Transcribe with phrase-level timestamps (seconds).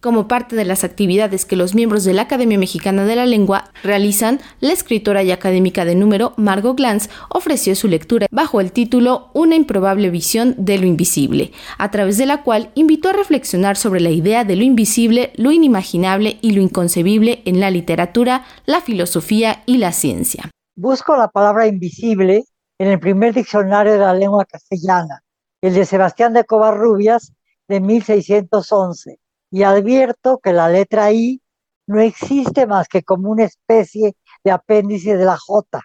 [0.00, 3.72] Como parte de las actividades que los miembros de la Academia Mexicana de la Lengua
[3.82, 9.30] realizan, la escritora y académica de número Margot Glantz ofreció su lectura bajo el título
[9.34, 14.00] Una improbable visión de lo invisible, a través de la cual invitó a reflexionar sobre
[14.00, 19.64] la idea de lo invisible, lo inimaginable y lo inconcebible en la literatura, la filosofía
[19.66, 20.48] y la ciencia.
[20.76, 22.44] Busco la palabra invisible
[22.78, 25.24] en el primer diccionario de la lengua castellana,
[25.60, 27.32] el de Sebastián de Covarrubias
[27.66, 29.18] de 1611
[29.50, 31.40] y advierto que la letra I
[31.86, 35.80] no existe más que como una especie de apéndice de la J.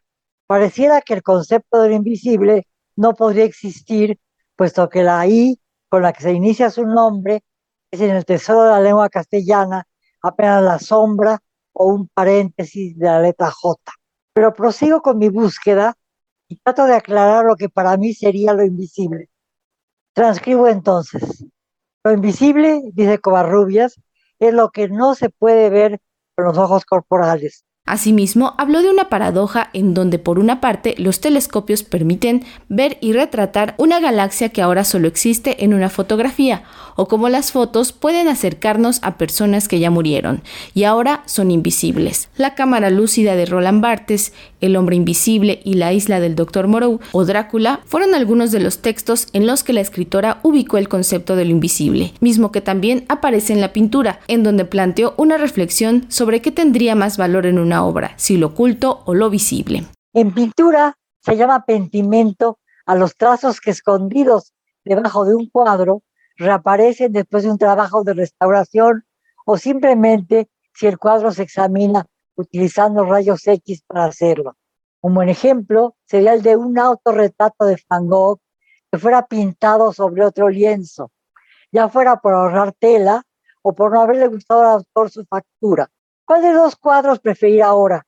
[0.48, 4.20] Pareciera que el concepto del invisible no podría existir,
[4.55, 7.44] puesto que la I con la que se inicia su nombre
[7.91, 9.88] es en el tesoro de la lengua castellana
[10.22, 11.39] apenas la sombra
[11.73, 13.80] o un paréntesis de la letra J.
[14.34, 15.95] Pero prosigo con mi búsqueda
[16.48, 19.30] y trato de aclarar lo que para mí sería lo invisible.
[20.14, 21.45] Transcribo entonces.
[22.03, 23.99] Lo invisible, dice Covarrubias,
[24.39, 26.02] es lo que no se puede ver
[26.35, 27.66] con los ojos corporales.
[27.86, 33.12] Asimismo, habló de una paradoja en donde por una parte los telescopios permiten ver y
[33.12, 36.64] retratar una galaxia que ahora solo existe en una fotografía,
[36.95, 42.30] o como las fotos pueden acercarnos a personas que ya murieron y ahora son invisibles.
[42.38, 44.31] La cámara lúcida de Roland Barthes,
[44.62, 46.68] El hombre invisible y la isla del Dr.
[46.68, 50.88] Moreau o Drácula fueron algunos de los textos en los que la escritora ubicó el
[50.88, 55.36] concepto de lo invisible, mismo que también aparece en la pintura, en donde planteó una
[55.38, 59.85] reflexión sobre qué tendría más valor en una obra, si lo oculto o lo visible.
[60.13, 66.03] En pintura se llama pentimento a los trazos que escondidos debajo de un cuadro
[66.35, 69.05] reaparecen después de un trabajo de restauración
[69.45, 74.57] o simplemente si el cuadro se examina utilizando rayos X para hacerlo.
[75.01, 78.39] Un buen ejemplo sería el de un autorretrato de Van Gogh
[78.91, 81.11] que fuera pintado sobre otro lienzo,
[81.71, 83.23] ya fuera por ahorrar tela
[83.61, 85.89] o por no haberle gustado al autor su factura.
[86.25, 88.05] ¿Cuál de los cuadros preferir ahora?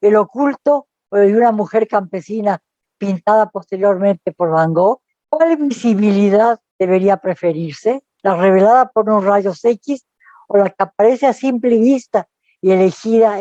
[0.00, 2.60] ¿El oculto o el de una mujer campesina
[2.98, 5.00] pintada posteriormente por Van Gogh?
[5.28, 8.02] ¿Cuál visibilidad debería preferirse?
[8.22, 10.04] ¿La revelada por unos rayos X
[10.48, 12.28] o la que aparece a simple vista
[12.60, 13.38] y elegida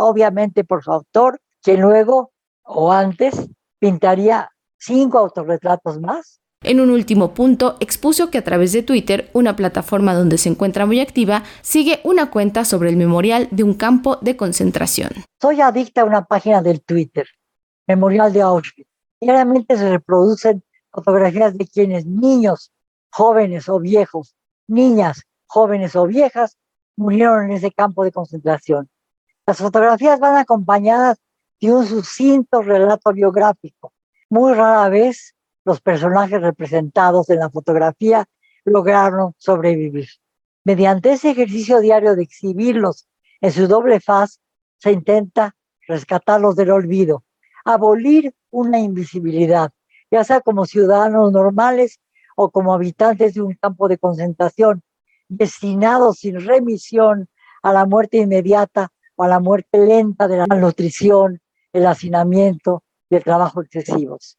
[0.00, 6.40] obviamente por su autor, que luego o antes pintaría cinco autorretratos más?
[6.62, 10.86] En un último punto, expuso que a través de Twitter, una plataforma donde se encuentra
[10.86, 15.10] muy activa, sigue una cuenta sobre el memorial de un campo de concentración.
[15.40, 17.28] Soy adicta a una página del Twitter,
[17.86, 18.88] Memorial de Auschwitz.
[19.20, 22.72] Diariamente se reproducen fotografías de quienes, niños,
[23.10, 24.34] jóvenes o viejos,
[24.66, 26.56] niñas, jóvenes o viejas,
[26.96, 28.88] murieron en ese campo de concentración.
[29.46, 31.18] Las fotografías van acompañadas
[31.60, 33.92] de un sucinto relato biográfico.
[34.28, 35.34] Muy rara vez
[35.68, 38.26] los personajes representados en la fotografía
[38.64, 40.08] lograron sobrevivir.
[40.64, 43.06] Mediante ese ejercicio diario de exhibirlos
[43.42, 44.40] en su doble faz,
[44.78, 45.54] se intenta
[45.86, 47.22] rescatarlos del olvido,
[47.66, 49.70] abolir una invisibilidad,
[50.10, 52.00] ya sea como ciudadanos normales
[52.34, 54.82] o como habitantes de un campo de concentración,
[55.28, 57.28] destinados sin remisión
[57.62, 61.42] a la muerte inmediata o a la muerte lenta de la malnutrición,
[61.74, 64.38] el hacinamiento y el trabajo excesivos.